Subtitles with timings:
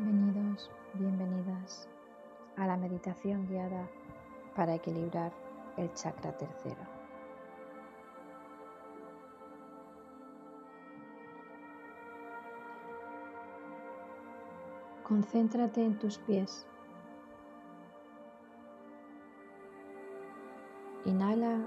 [0.00, 1.88] Bienvenidos, bienvenidas
[2.56, 3.90] a la meditación guiada
[4.54, 5.32] para equilibrar
[5.76, 6.80] el chakra tercero.
[15.02, 16.64] Concéntrate en tus pies.
[21.06, 21.66] Inhala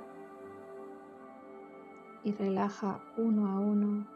[2.24, 4.08] y relaja uno a uno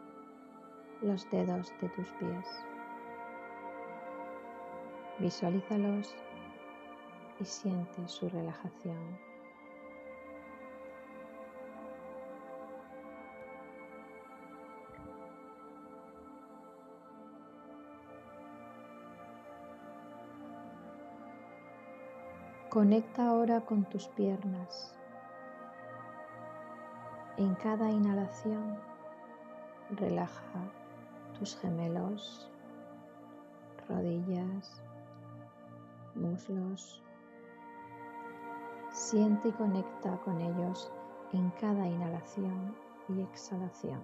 [1.02, 2.75] los dedos de tus pies.
[5.18, 6.14] Visualízalos
[7.40, 9.18] y siente su relajación.
[22.68, 24.94] Conecta ahora con tus piernas.
[27.38, 28.76] En cada inhalación,
[29.92, 30.60] relaja
[31.38, 32.50] tus gemelos,
[33.88, 34.82] rodillas,
[36.16, 37.02] muslos.
[38.90, 40.90] Siente y conecta con ellos
[41.32, 42.74] en cada inhalación
[43.08, 44.00] y exhalación.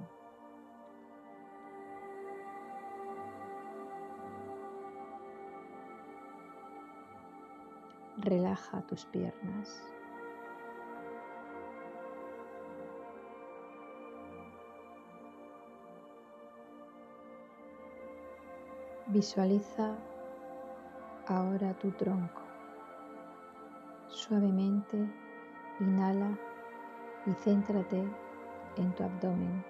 [8.18, 9.82] Relaja tus piernas.
[19.08, 19.96] Visualiza
[21.36, 22.42] ahora tu tronco.
[24.08, 24.98] Suavemente
[25.80, 26.38] inhala
[27.26, 28.04] y céntrate
[28.76, 29.64] en tu abdomen.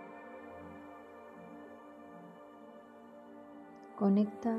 [3.97, 4.57] Conecta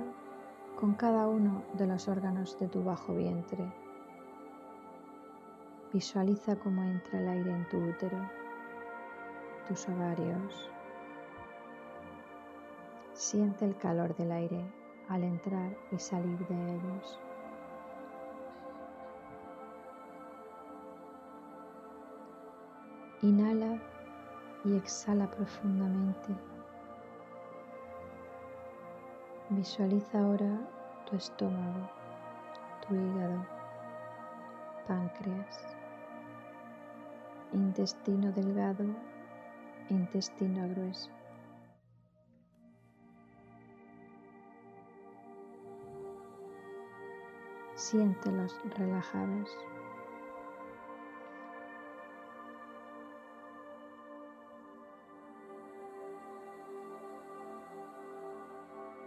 [0.79, 3.71] con cada uno de los órganos de tu bajo vientre.
[5.91, 8.17] Visualiza cómo entra el aire en tu útero,
[9.67, 10.71] tus ovarios.
[13.13, 17.19] Siente el calor del aire al entrar y salir de ellos.
[23.21, 23.79] Inhala
[24.65, 26.35] y exhala profundamente.
[29.49, 30.59] Visualiza ahora
[31.05, 31.89] tu estómago,
[32.87, 33.45] tu hígado,
[34.87, 35.75] páncreas,
[37.53, 38.85] intestino delgado,
[39.89, 41.09] intestino grueso.
[47.83, 49.49] Siéntelos relajados.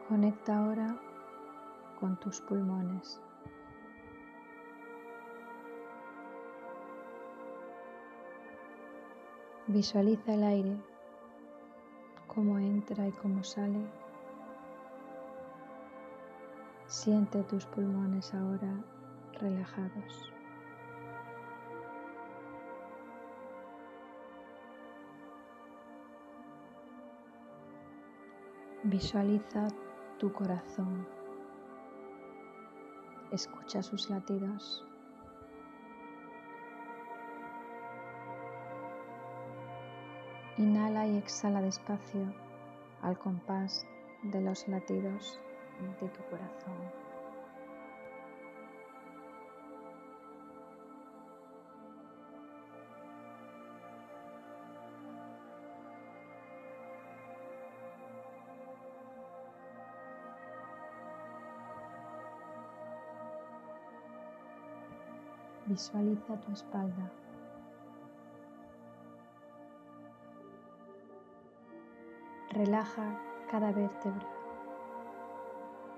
[0.06, 1.00] Conecta ahora
[1.98, 3.18] con tus pulmones.
[9.68, 10.76] Visualiza el aire,
[12.26, 14.05] cómo entra y cómo sale.
[16.88, 18.72] Siente tus pulmones ahora
[19.40, 20.32] relajados.
[28.84, 29.66] Visualiza
[30.18, 31.08] tu corazón.
[33.32, 34.84] Escucha sus latidos.
[40.56, 42.32] Inhala y exhala despacio
[43.02, 43.84] al compás
[44.22, 45.40] de los latidos
[45.80, 46.74] de tu corazón.
[65.66, 67.10] Visualiza tu espalda.
[72.50, 73.02] Relaja
[73.50, 74.35] cada vértebra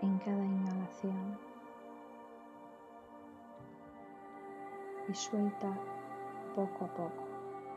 [0.03, 1.39] en cada inhalación
[5.09, 5.73] y suelta
[6.55, 7.25] poco a poco,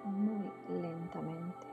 [0.06, 1.68] muy lentamente.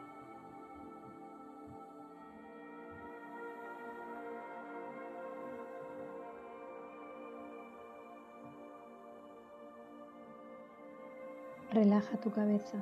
[11.70, 12.78] Relaja tu cabeza.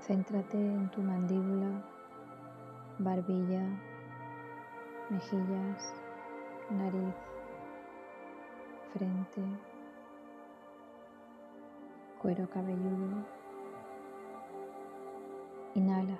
[0.00, 1.82] Céntrate en tu mandíbula,
[2.98, 3.62] barbilla,
[5.10, 5.94] mejillas,
[6.70, 7.14] nariz,
[8.92, 9.42] frente,
[12.20, 13.24] cuero cabelludo.
[15.74, 16.18] Inhala.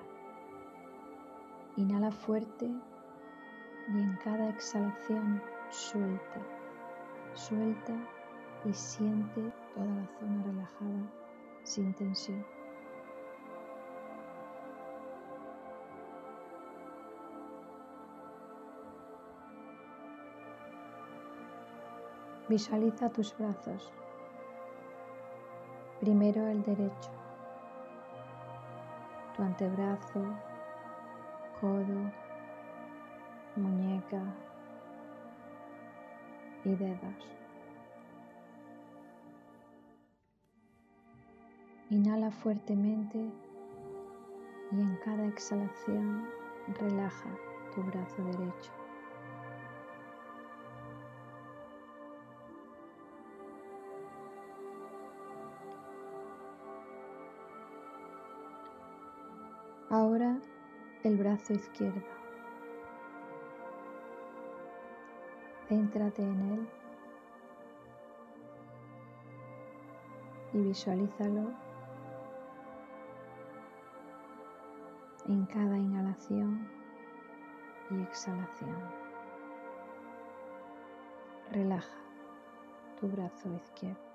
[1.77, 6.41] Inhala fuerte y en cada exhalación suelta.
[7.33, 7.93] Suelta
[8.65, 11.09] y siente toda la zona relajada
[11.63, 12.45] sin tensión.
[22.47, 23.91] Visualiza tus brazos.
[25.99, 27.09] Primero el derecho,
[29.35, 30.23] tu antebrazo,
[31.59, 32.11] codo,
[33.55, 34.21] muñeca
[36.65, 37.35] y dedos.
[41.89, 43.17] Inhala fuertemente
[44.71, 46.27] y en cada exhalación
[46.79, 47.29] relaja
[47.73, 48.84] tu brazo derecho.
[59.89, 60.39] Ahora
[61.03, 62.01] el brazo izquierdo.
[65.67, 66.69] Céntrate en él
[70.53, 71.51] y visualízalo
[75.27, 76.67] en cada inhalación
[77.91, 78.75] y exhalación.
[81.51, 81.97] Relaja
[82.99, 84.14] tu brazo izquierdo.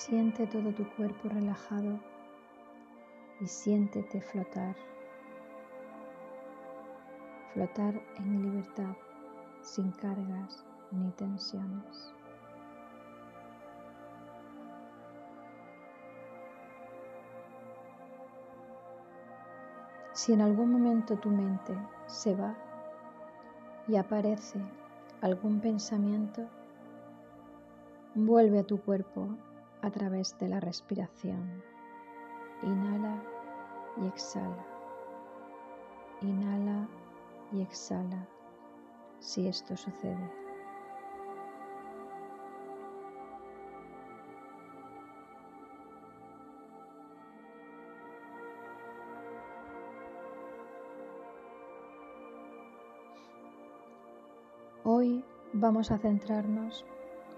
[0.00, 2.00] Siente todo tu cuerpo relajado
[3.38, 4.74] y siéntete flotar.
[7.52, 8.96] Flotar en libertad,
[9.60, 12.14] sin cargas ni tensiones.
[20.14, 21.76] Si en algún momento tu mente
[22.06, 22.54] se va
[23.86, 24.62] y aparece
[25.20, 26.48] algún pensamiento,
[28.14, 29.28] vuelve a tu cuerpo
[29.82, 31.62] a través de la respiración.
[32.62, 33.22] Inhala
[34.00, 34.66] y exhala.
[36.20, 36.88] Inhala
[37.52, 38.26] y exhala
[39.18, 40.30] si esto sucede.
[54.84, 56.84] Hoy vamos a centrarnos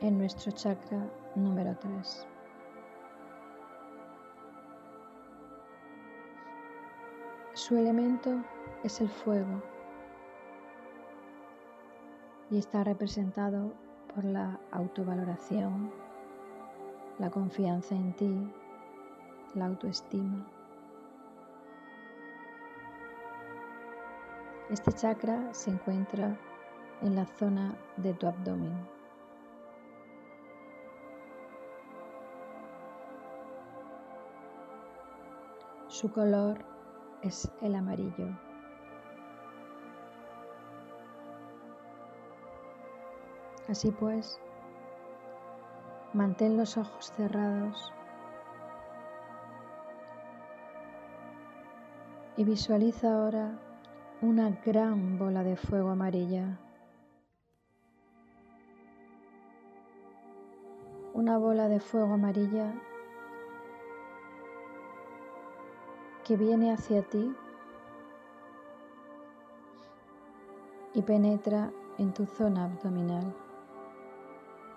[0.03, 2.27] en nuestro chakra número 3.
[7.55, 8.43] Su elemento
[8.83, 9.63] es el fuego
[12.51, 13.73] y está representado
[14.13, 15.93] por la autovaloración,
[17.21, 18.53] la confianza en ti,
[19.55, 20.45] la autoestima.
[24.69, 26.37] Este chakra se encuentra
[27.03, 29.02] en la zona de tu abdomen.
[35.93, 36.57] Su color
[37.21, 38.27] es el amarillo.
[43.69, 44.41] Así pues,
[46.15, 47.93] mantén los ojos cerrados
[52.39, 53.59] y visualiza ahora
[54.23, 56.59] una gran bola de fuego amarilla.
[61.13, 62.73] Una bola de fuego amarilla
[66.25, 67.35] que viene hacia ti
[70.95, 73.35] y penetra en tu zona abdominal.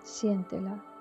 [0.02, 0.95] Siéntela.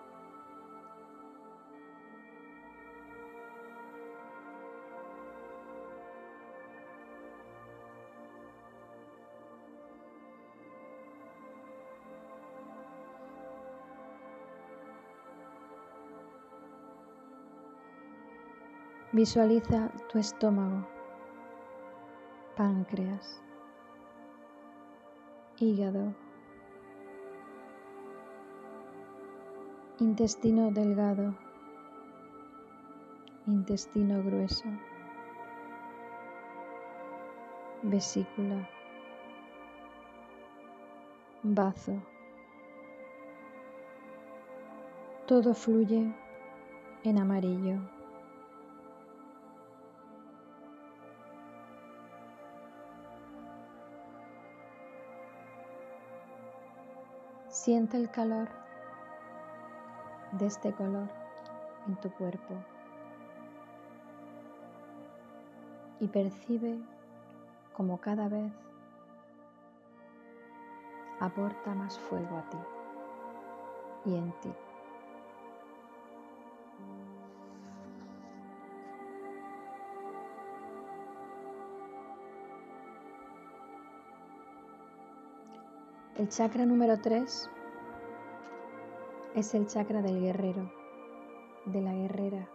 [19.16, 20.86] Visualiza tu estómago,
[22.58, 23.42] páncreas,
[25.58, 26.14] hígado,
[30.00, 31.34] intestino delgado,
[33.48, 34.66] intestino grueso,
[37.84, 38.68] vesícula,
[41.42, 41.94] bazo.
[45.26, 46.14] Todo fluye
[47.06, 47.95] en amarillo.
[57.56, 58.50] Siente el calor
[60.34, 61.08] de este color
[61.88, 62.54] en tu cuerpo
[66.02, 66.78] y percibe
[67.72, 68.52] como cada vez
[71.22, 72.58] aporta más fuego a ti
[74.04, 74.52] y en ti.
[86.18, 87.50] El chakra número 3
[89.36, 90.72] es el chakra del guerrero.
[91.66, 92.48] de la guerrera,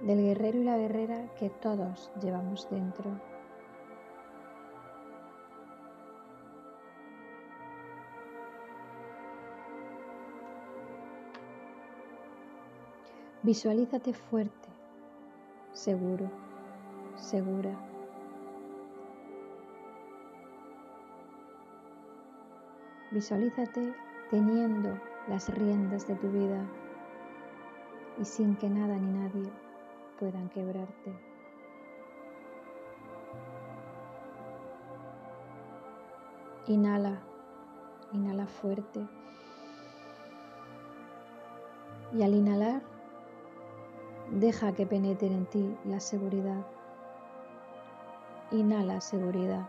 [0.00, 3.10] del guerrero y la guerrera que todos llevamos dentro.
[13.42, 14.68] Visualízate fuerte,
[15.74, 16.30] seguro,
[17.16, 17.93] segura.
[23.14, 23.94] Visualízate
[24.28, 26.64] teniendo las riendas de tu vida
[28.20, 29.52] y sin que nada ni nadie
[30.18, 31.14] puedan quebrarte.
[36.66, 37.20] Inhala,
[38.10, 39.06] inhala fuerte.
[42.14, 42.82] Y al inhalar,
[44.32, 46.66] deja que penetre en ti la seguridad.
[48.50, 49.68] Inhala seguridad.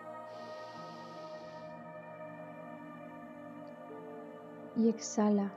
[4.76, 5.52] Y exhala.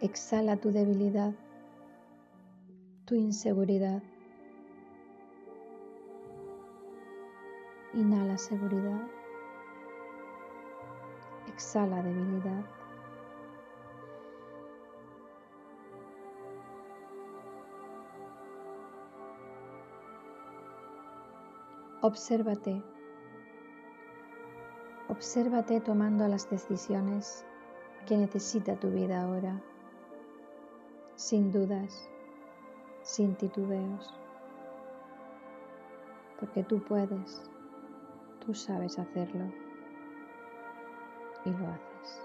[0.00, 1.32] Exhala tu debilidad,
[3.04, 4.02] tu inseguridad.
[7.92, 9.02] Inhala seguridad.
[11.48, 12.64] Exhala debilidad.
[22.02, 22.82] Obsérvate.
[25.08, 27.44] Obsérvate tomando las decisiones
[28.06, 29.60] que necesita tu vida ahora,
[31.16, 32.08] sin dudas,
[33.02, 34.14] sin titubeos,
[36.38, 37.42] porque tú puedes,
[38.44, 39.44] tú sabes hacerlo
[41.44, 42.22] y lo haces.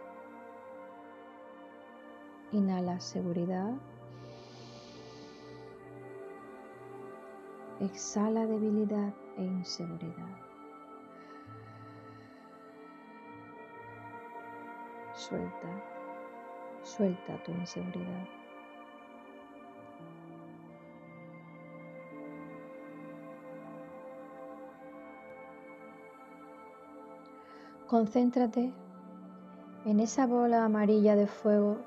[2.51, 3.74] Inhala seguridad.
[7.82, 10.45] Exhala debilidad e inseguridad.
[15.27, 15.67] Suelta,
[16.84, 18.27] suelta tu inseguridad.
[27.88, 28.72] Concéntrate
[29.86, 31.77] en esa bola amarilla de fuego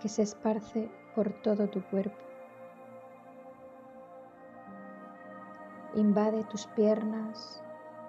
[0.00, 2.24] que se esparce por todo tu cuerpo.
[5.96, 7.60] Invade tus piernas,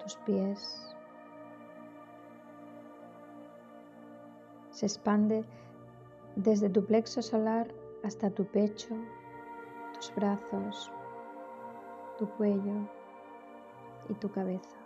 [0.03, 0.95] tus pies,
[4.79, 5.43] Se expande
[6.37, 7.67] desde tu plexo solar
[8.01, 8.95] hasta tu pecho,
[9.93, 10.89] tus brazos,
[12.17, 12.87] tu cuello
[14.07, 14.77] y tu cabeza.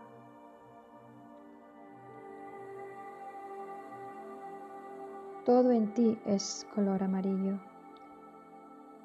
[5.45, 7.59] Todo en ti es color amarillo.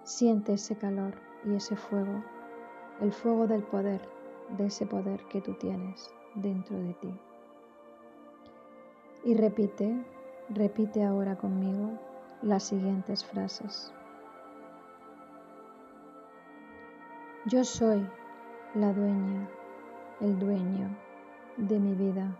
[0.05, 1.13] Siente ese calor
[1.45, 2.25] y ese fuego,
[3.03, 4.01] el fuego del poder,
[4.57, 7.15] de ese poder que tú tienes dentro de ti.
[9.25, 10.03] Y repite
[10.51, 11.99] Repite ahora conmigo
[12.41, 13.93] las siguientes frases.
[17.45, 18.07] Yo soy
[18.75, 19.47] la dueña,
[20.21, 20.89] el dueño
[21.59, 22.35] de mi vida.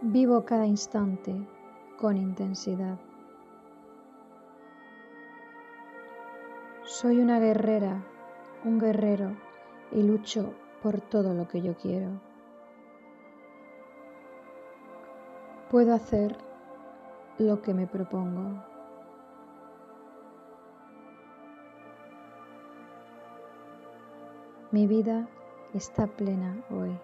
[0.00, 1.34] Vivo cada instante
[1.98, 2.98] con intensidad.
[6.84, 8.04] Soy una guerrera,
[8.64, 9.36] un guerrero
[9.90, 12.27] y lucho por todo lo que yo quiero.
[15.70, 16.34] Puedo hacer
[17.36, 18.64] lo que me propongo.
[24.70, 25.28] Mi vida
[25.74, 26.98] está plena hoy.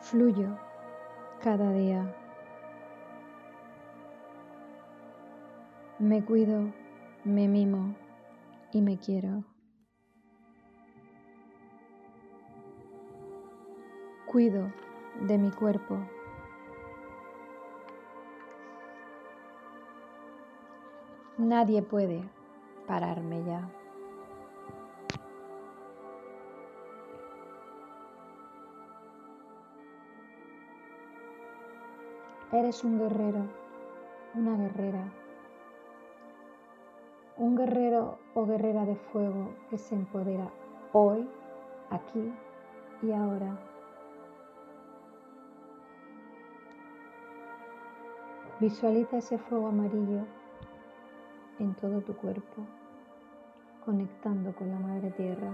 [0.00, 0.56] Fluyo
[1.42, 2.14] cada día.
[5.98, 6.72] Me cuido,
[7.24, 7.96] me mimo
[8.72, 9.51] y me quiero.
[14.32, 14.72] Cuido
[15.20, 15.98] de mi cuerpo.
[21.36, 22.22] Nadie puede
[22.86, 23.68] pararme ya.
[32.52, 33.44] Eres un guerrero,
[34.34, 35.12] una guerrera,
[37.36, 40.50] un guerrero o guerrera de fuego que se empodera
[40.92, 41.28] hoy,
[41.90, 42.32] aquí
[43.02, 43.71] y ahora.
[48.62, 50.24] Visualiza ese fuego amarillo
[51.58, 52.64] en todo tu cuerpo,
[53.84, 55.52] conectando con la Madre Tierra.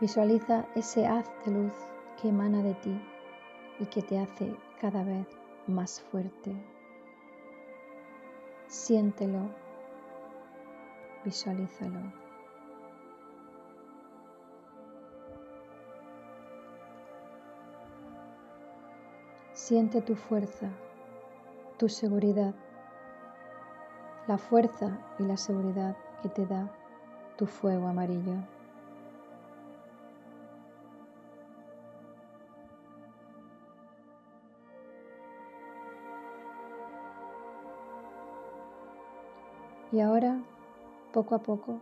[0.00, 1.72] Visualiza ese haz de luz
[2.22, 2.96] que emana de ti
[3.80, 5.26] y que te hace cada vez
[5.66, 6.54] más fuerte.
[8.68, 9.50] Siéntelo
[11.24, 12.25] Visualízalo.
[19.66, 20.68] Siente tu fuerza,
[21.76, 22.54] tu seguridad,
[24.28, 26.70] la fuerza y la seguridad que te da
[27.36, 28.36] tu fuego amarillo.
[39.90, 40.38] Y ahora,
[41.12, 41.80] poco a poco,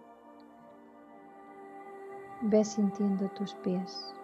[2.41, 4.15] ves sintiendo tus pies,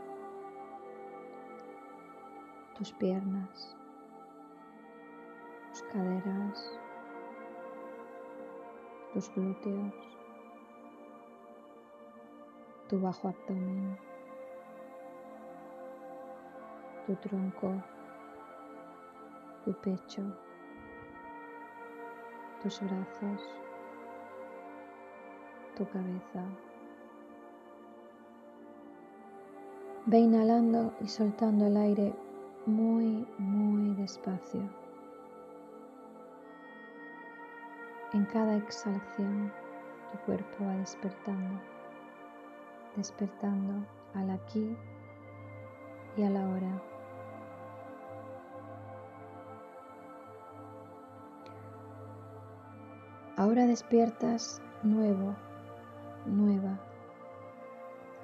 [2.81, 3.77] tus piernas,
[5.69, 6.81] tus caderas,
[9.13, 9.95] tus glúteos,
[12.89, 13.99] tu bajo abdomen,
[17.07, 17.75] tu tronco,
[19.67, 20.23] tu pecho,
[22.63, 23.61] tus brazos
[25.77, 26.45] tu cabeza.
[30.07, 32.15] Ve inhalando y soltando el aire
[32.71, 34.62] muy, muy despacio.
[38.12, 39.53] En cada exhalación
[40.12, 41.61] tu cuerpo va despertando,
[42.97, 44.77] despertando al aquí
[46.17, 46.83] y a la hora.
[53.37, 55.35] Ahora despiertas nuevo
[56.27, 56.79] nueva.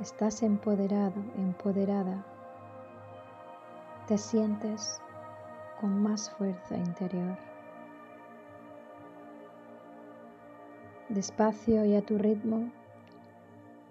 [0.01, 2.36] Estás empoderado, empoderada.
[4.07, 5.01] Te sientes
[5.81, 7.37] con más fuerza interior.
[11.09, 12.71] Despacio y a tu ritmo,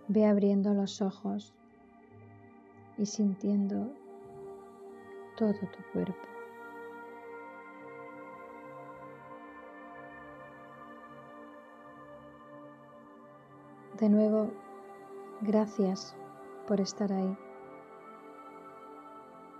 [0.07, 1.53] ve abriendo los ojos
[2.97, 3.91] y sintiendo
[5.35, 6.27] todo tu cuerpo.
[13.99, 14.49] De nuevo,
[15.41, 16.15] gracias
[16.67, 17.37] por estar ahí.